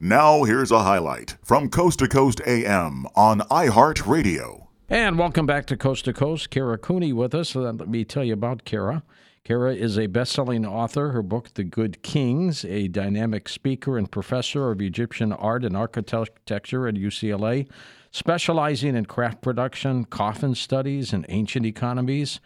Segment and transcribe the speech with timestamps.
[0.00, 4.68] Now, here's a highlight from Coast to Coast AM on iHeartRadio.
[4.88, 6.50] And welcome back to Coast to Coast.
[6.50, 7.56] Kara Cooney with us.
[7.56, 9.02] Uh, let me tell you about Kara.
[9.42, 11.10] Kara is a best selling author.
[11.10, 16.86] Her book, The Good Kings, a dynamic speaker and professor of Egyptian art and architecture
[16.86, 17.68] at UCLA,
[18.12, 22.38] specializing in craft production, coffin studies, and ancient economies.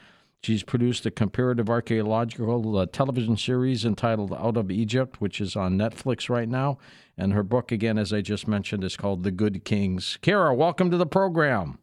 [0.45, 5.79] She's produced a comparative archaeological uh, television series entitled Out of Egypt, which is on
[5.79, 6.79] Netflix right now.
[7.17, 10.19] And her book, again, as I just mentioned, is called The Good Kings.
[10.21, 11.79] Kara, welcome to the program.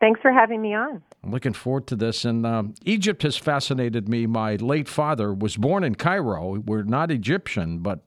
[0.00, 1.00] Thanks for having me on.
[1.22, 2.24] I'm looking forward to this.
[2.24, 4.26] And um, Egypt has fascinated me.
[4.26, 6.58] My late father was born in Cairo.
[6.58, 8.00] We're not Egyptian, but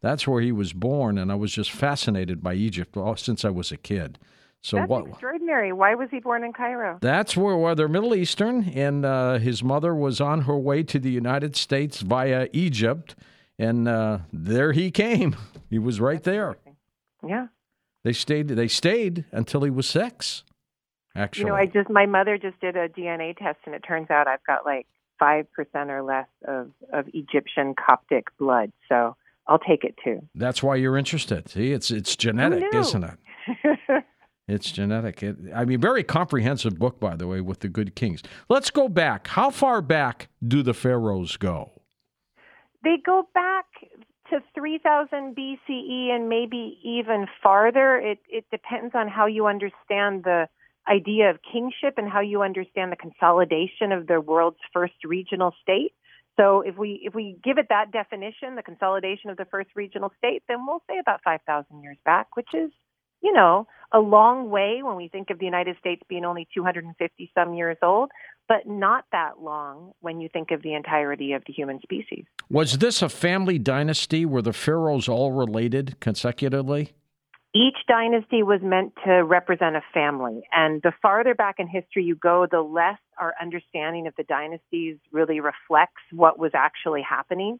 [0.00, 1.18] that's where he was born.
[1.18, 4.16] And I was just fascinated by Egypt since I was a kid.
[4.62, 5.72] So that's what, extraordinary.
[5.72, 6.98] Why was he born in Cairo?
[7.00, 10.98] That's where well, they're Middle Eastern, and uh, his mother was on her way to
[10.98, 13.14] the United States via Egypt,
[13.58, 15.36] and uh, there he came.
[15.70, 16.58] He was right that's there.
[17.26, 17.46] Yeah.
[18.04, 18.48] They stayed.
[18.48, 20.44] They stayed until he was six.
[21.14, 24.10] Actually, you know, I just my mother just did a DNA test, and it turns
[24.10, 24.86] out I've got like
[25.18, 28.72] five percent or less of of Egyptian Coptic blood.
[28.88, 30.26] So I'll take it too.
[30.34, 31.48] That's why you're interested.
[31.50, 33.18] See, it's it's genetic, isn't it?
[34.50, 35.22] It's genetic.
[35.22, 38.22] It, I mean, very comprehensive book, by the way, with the good kings.
[38.48, 39.28] Let's go back.
[39.28, 41.72] How far back do the pharaohs go?
[42.82, 43.66] They go back
[44.30, 47.96] to 3000 BCE and maybe even farther.
[47.96, 50.48] It it depends on how you understand the
[50.88, 55.92] idea of kingship and how you understand the consolidation of the world's first regional state.
[56.38, 60.10] So if we if we give it that definition, the consolidation of the first regional
[60.16, 62.70] state, then we'll say about 5,000 years back, which is,
[63.20, 67.30] you know, a long way when we think of the United States being only 250
[67.34, 68.10] some years old,
[68.48, 72.24] but not that long when you think of the entirety of the human species.
[72.48, 74.24] Was this a family dynasty?
[74.24, 76.92] Were the pharaohs all related consecutively?
[77.54, 80.42] each dynasty was meant to represent a family.
[80.52, 84.98] And the farther back in history you go, the less our understanding of the dynasties
[85.10, 87.58] really reflects what was actually happening.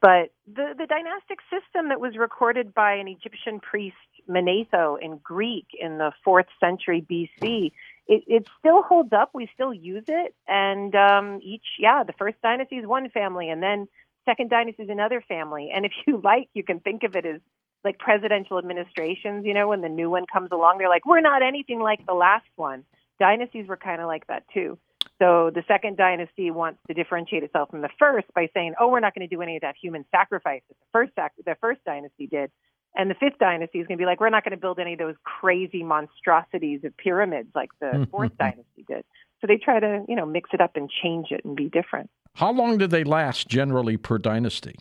[0.00, 3.96] But the, the dynastic system that was recorded by an Egyptian priest,
[4.28, 7.72] Manetho, in Greek in the fourth century BC,
[8.06, 9.30] it, it still holds up.
[9.34, 10.34] We still use it.
[10.48, 13.86] And um, each, yeah, the first dynasty is one family, and then
[14.24, 15.70] second dynasty is another family.
[15.74, 17.40] And if you like, you can think of it as
[17.84, 21.42] like presidential administrations, you know, when the new one comes along, they're like, we're not
[21.42, 22.84] anything like the last one.
[23.20, 24.78] Dynasties were kind of like that too.
[25.20, 29.00] So the second dynasty wants to differentiate itself from the first by saying, "Oh, we're
[29.00, 31.12] not going to do any of that human sacrifice that the first
[31.44, 32.50] the first dynasty did."
[32.96, 34.94] And the fifth dynasty is going to be like, "We're not going to build any
[34.94, 39.04] of those crazy monstrosities of pyramids like the fourth dynasty did."
[39.40, 42.10] So they try to, you know, mix it up and change it and be different.
[42.34, 44.74] How long do they last generally per dynasty?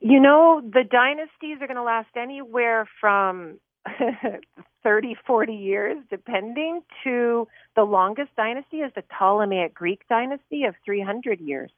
[0.00, 3.58] You know, the dynasties are going to last anywhere from
[4.82, 11.40] 30, 40 years, depending, to the longest dynasty is the Ptolemaic Greek dynasty of 300
[11.40, 11.70] years.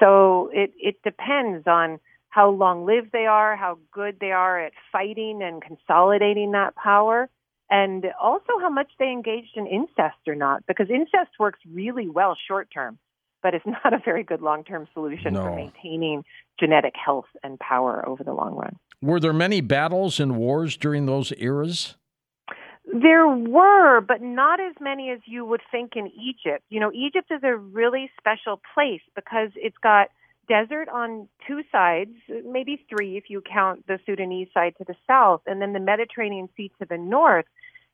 [0.00, 1.98] So it, it depends on
[2.30, 7.28] how long lived they are, how good they are at fighting and consolidating that power,
[7.70, 12.36] and also how much they engaged in incest or not, because incest works really well
[12.46, 12.98] short term
[13.42, 15.42] but it's not a very good long term solution no.
[15.42, 16.24] for maintaining
[16.58, 18.76] genetic health and power over the long run.
[19.00, 21.96] Were there many battles and wars during those eras?
[22.84, 26.64] There were, but not as many as you would think in Egypt.
[26.68, 30.08] You know, Egypt is a really special place because it's got
[30.48, 32.10] desert on two sides,
[32.44, 36.48] maybe three if you count the Sudanese side to the south, and then the Mediterranean
[36.56, 37.44] Sea to the north.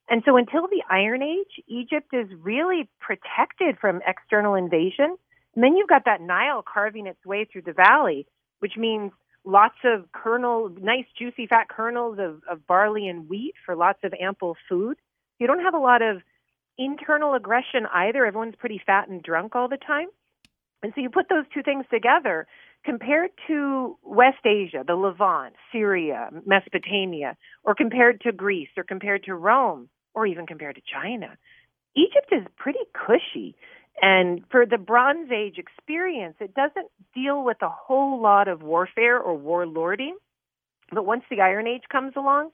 [0.09, 5.17] And so until the Iron Age, Egypt is really protected from external invasion.
[5.55, 8.27] And then you've got that Nile carving its way through the valley,
[8.61, 9.13] which means
[9.44, 14.15] lots of kernel, nice juicy fat kernels of, of barley and wheat for lots of
[14.21, 14.97] ample food.
[15.38, 16.22] You don't have a lot of
[16.78, 18.25] internal aggression either.
[18.25, 20.09] Everyone's pretty fat and drunk all the time.
[20.82, 22.47] And so you put those two things together,
[22.84, 29.35] compared to West Asia, the Levant, Syria, Mesopotamia, or compared to Greece, or compared to
[29.35, 31.37] Rome, or even compared to China,
[31.97, 33.56] Egypt is pretty cushy.
[34.02, 39.19] And for the Bronze Age experience, it doesn't deal with a whole lot of warfare
[39.19, 40.12] or warlording.
[40.93, 42.50] But once the Iron Age comes along,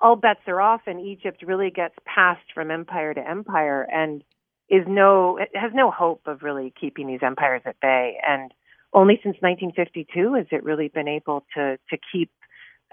[0.00, 4.22] all bets are off, and Egypt really gets passed from empire to empire and
[4.68, 8.18] is no it has no hope of really keeping these empires at bay.
[8.26, 8.52] And
[8.92, 12.30] only since 1952 has it really been able to to keep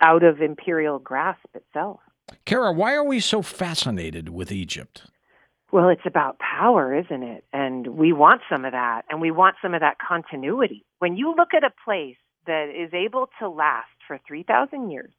[0.01, 1.99] out of imperial grasp itself.
[2.45, 5.03] Kara, why are we so fascinated with Egypt?
[5.71, 7.43] Well, it's about power, isn't it?
[7.51, 10.85] And we want some of that, and we want some of that continuity.
[10.99, 15.11] When you look at a place that is able to last for 3,000 years,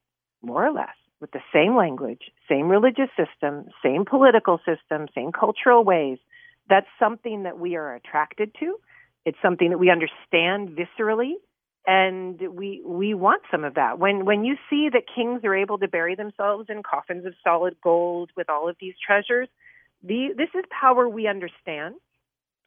[0.42, 5.82] more or less, with the same language, same religious system, same political system, same cultural
[5.82, 6.18] ways.
[6.68, 8.76] That's something that we are attracted to.
[9.24, 11.32] It's something that we understand viscerally
[11.86, 13.98] and we we want some of that.
[13.98, 17.76] When when you see that kings are able to bury themselves in coffins of solid
[17.82, 19.48] gold with all of these treasures,
[20.02, 21.96] the, this is power we understand.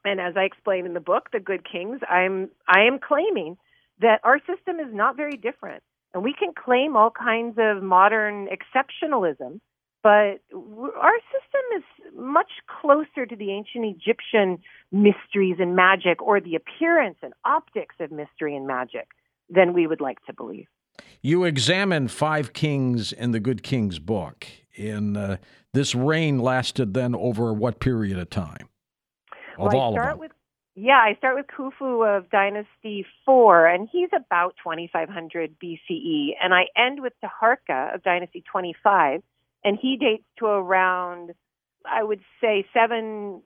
[0.04, 3.56] And as I explain in the book, The Good Kings, I'm I am claiming
[4.00, 5.82] that our system is not very different.
[6.14, 9.60] And we can claim all kinds of modern exceptionalism,
[10.02, 11.84] but our system is
[12.16, 12.50] much
[12.80, 14.58] closer to the ancient Egyptian
[14.90, 19.08] mysteries and magic or the appearance and optics of mystery and magic
[19.48, 20.66] than we would like to believe.
[21.20, 24.46] You examine five kings in the Good Kings book.
[24.74, 25.36] In uh,
[25.72, 28.68] this reign lasted then over what period of time?
[29.58, 30.32] Of well, I start with
[30.76, 36.30] yeah, I start with Khufu of Dynasty 4, and he's about 2500 BCE.
[36.42, 39.22] And I end with Taharka of Dynasty 25,
[39.64, 41.34] and he dates to around,
[41.84, 43.42] I would say, 7,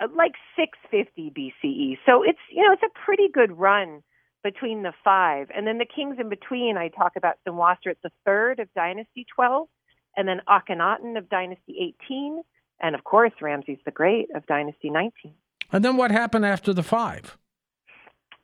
[0.00, 1.98] uh, like 650 BCE.
[2.06, 4.02] So it's, you know, it's a pretty good run
[4.42, 5.48] between the five.
[5.54, 9.68] And then the kings in between, I talk about Senwosret the third of Dynasty 12,
[10.16, 12.42] and then Akhenaten of Dynasty 18,
[12.80, 15.34] and of course Ramses the Great of Dynasty 19.
[15.72, 17.36] And then what happened after the five?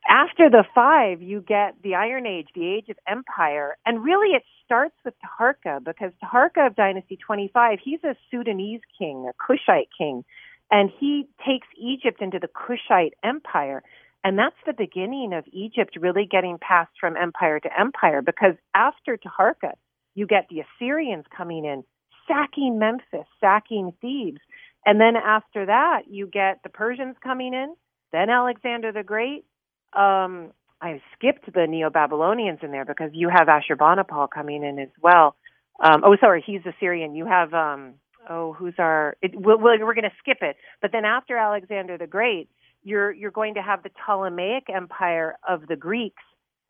[0.08, 4.44] After the five, you get the Iron Age, the Age of Empire, and really it
[4.64, 10.24] starts with Taharka because Taharka of Dynasty 25, he's a Sudanese king, a Kushite king,
[10.70, 13.82] and he takes Egypt into the Kushite Empire.
[14.22, 19.16] And that's the beginning of Egypt really getting passed from empire to empire because after
[19.16, 19.72] Taharka,
[20.16, 21.84] you get the Assyrians coming in,
[22.26, 24.40] sacking Memphis, sacking Thebes.
[24.84, 27.74] And then after that, you get the Persians coming in,
[28.12, 29.44] then Alexander the Great.
[29.92, 34.88] Um, I skipped the Neo Babylonians in there because you have Ashurbanipal coming in as
[35.00, 35.36] well.
[35.80, 37.14] Um, oh, sorry, he's Assyrian.
[37.14, 37.94] You have, um,
[38.28, 39.16] oh, who's our?
[39.22, 40.56] It, we'll, we're going to skip it.
[40.80, 42.48] But then after Alexander the Great,
[42.82, 46.22] you're you're going to have the Ptolemaic Empire of the Greeks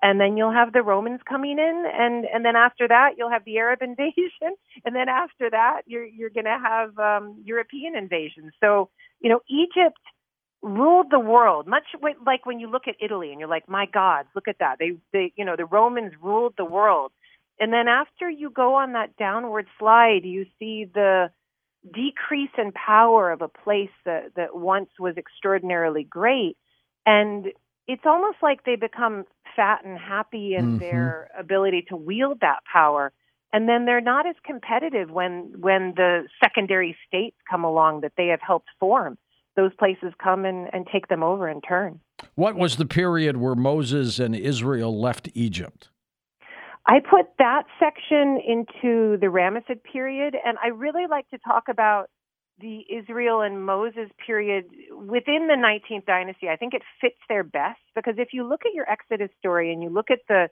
[0.02, 3.44] and then you'll have the Romans coming in, and and then after that you'll have
[3.44, 4.54] the Arab invasion,
[4.84, 8.50] and then after that you're you're going to have um, European invasion.
[8.60, 8.90] So
[9.20, 9.98] you know Egypt
[10.62, 11.84] ruled the world much
[12.24, 14.76] like when you look at Italy and you're like, my God, look at that.
[14.78, 17.12] They they you know the Romans ruled the world,
[17.58, 21.30] and then after you go on that downward slide, you see the
[21.94, 26.56] decrease in power of a place that that once was extraordinarily great
[27.06, 27.46] and
[27.88, 29.24] it's almost like they become
[29.54, 30.78] fat and happy in mm-hmm.
[30.78, 33.12] their ability to wield that power.
[33.52, 38.26] And then they're not as competitive when when the secondary states come along that they
[38.26, 39.16] have helped form.
[39.54, 42.00] Those places come and, and take them over in turn.
[42.34, 45.88] What was the period where moses and israel left egypt?
[46.88, 52.10] I put that section into the ramesside period and i really like to talk about
[52.60, 57.80] the Israel and Moses period within the 19th dynasty, I think it fits there best
[57.94, 60.48] because if you look at your Exodus story and you look at the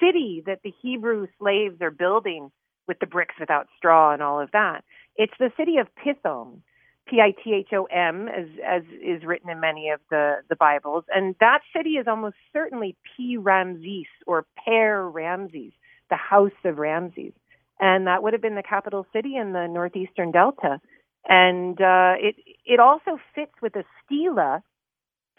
[0.00, 2.50] city that the Hebrew slaves are building
[2.88, 4.82] with the bricks without straw and all of that,
[5.16, 6.62] it's the city of Pithom,
[7.06, 12.08] P-I-T-H-O-M, as as is written in many of the the Bibles, and that city is
[12.08, 15.72] almost certainly P Ramses or Per Ramses,
[16.10, 17.32] the house of Ramses,
[17.78, 20.80] and that would have been the capital city in the northeastern Delta
[21.28, 24.62] and uh, it it also fits with a stela.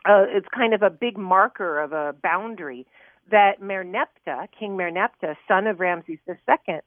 [0.08, 2.86] Uh, it's kind of a big marker of a boundary
[3.32, 6.80] that Merneptah, King Merneptah, son of Ramses II,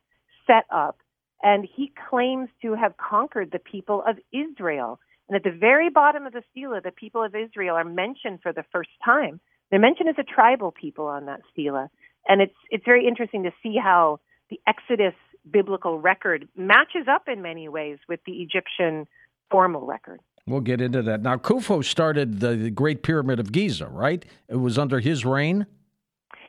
[0.47, 0.99] set up,
[1.43, 5.00] and he claims to have conquered the people of Israel.
[5.28, 8.52] And at the very bottom of the stela, the people of Israel are mentioned for
[8.52, 9.40] the first time.
[9.71, 11.90] They're mentioned as a tribal people on that stela,
[12.26, 15.14] and it's it's very interesting to see how the Exodus
[15.52, 19.07] biblical record matches up in many ways with the Egyptian
[19.50, 20.21] formal record.
[20.47, 21.23] We'll get into that.
[21.23, 24.25] Now, Khufu started the Great Pyramid of Giza, right?
[24.49, 25.67] It was under his reign?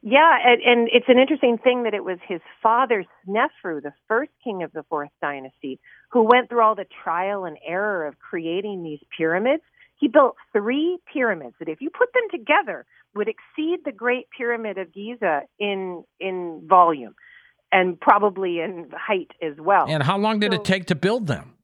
[0.01, 4.31] Yeah, and, and it's an interesting thing that it was his father, Snefru, the first
[4.41, 5.79] king of the fourth dynasty,
[6.11, 9.63] who went through all the trial and error of creating these pyramids.
[9.97, 14.77] He built three pyramids that, if you put them together, would exceed the Great Pyramid
[14.77, 17.15] of Giza in in volume
[17.71, 19.85] and probably in height as well.
[19.87, 21.55] And how long did so, it take to build them?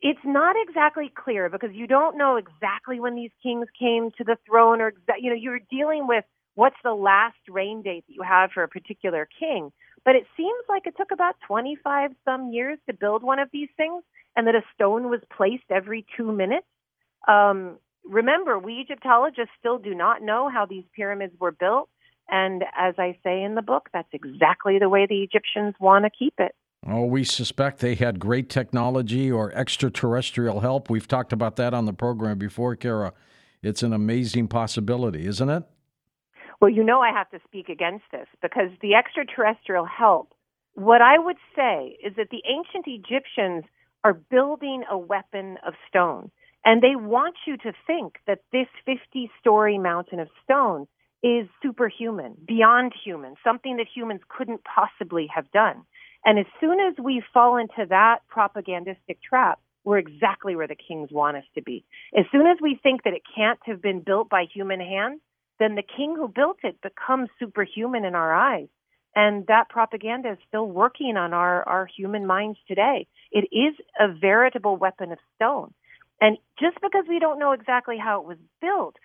[0.00, 4.36] It's not exactly clear because you don't know exactly when these kings came to the
[4.46, 8.50] throne, or you know you're dealing with what's the last reign date that you have
[8.52, 9.72] for a particular king.
[10.04, 13.70] But it seems like it took about 25 some years to build one of these
[13.76, 14.02] things,
[14.36, 16.66] and that a stone was placed every two minutes.
[17.26, 21.88] Um, remember, we Egyptologists still do not know how these pyramids were built.
[22.28, 26.10] And as I say in the book, that's exactly the way the Egyptians want to
[26.10, 26.54] keep it.
[26.86, 30.90] Oh, we suspect they had great technology or extraterrestrial help.
[30.90, 33.12] We've talked about that on the program before, Kara.
[33.62, 35.64] It's an amazing possibility, isn't it?
[36.60, 40.34] Well, you know, I have to speak against this because the extraterrestrial help,
[40.74, 43.64] what I would say is that the ancient Egyptians
[44.02, 46.30] are building a weapon of stone.
[46.66, 50.86] And they want you to think that this 50 story mountain of stone
[51.24, 55.82] is superhuman, beyond human, something that humans couldn't possibly have done.
[56.22, 61.08] And as soon as we fall into that propagandistic trap, we're exactly where the kings
[61.10, 61.82] want us to be.
[62.16, 65.20] As soon as we think that it can't have been built by human hands,
[65.58, 68.68] then the king who built it becomes superhuman in our eyes.
[69.16, 73.06] And that propaganda is still working on our, our human minds today.
[73.30, 75.72] It is a veritable weapon of stone.
[76.20, 78.96] And just because we don't know exactly how it was built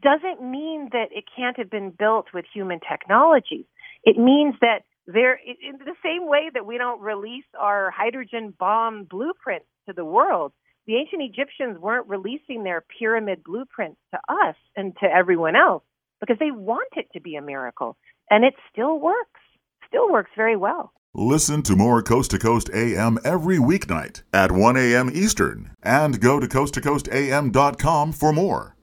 [0.00, 3.66] doesn't mean that it can't have been built with human technologies.
[4.04, 9.04] It means that there, in the same way that we don't release our hydrogen bomb
[9.04, 10.52] blueprints to the world,
[10.86, 15.82] the ancient Egyptians weren't releasing their pyramid blueprints to us and to everyone else
[16.20, 17.96] because they want it to be a miracle.
[18.30, 19.40] And it still works,
[19.86, 20.92] still works very well.
[21.14, 25.10] Listen to more Coast to Coast AM every weeknight at 1 a.m.
[25.12, 28.76] Eastern and go to coasttocoastam.com for more.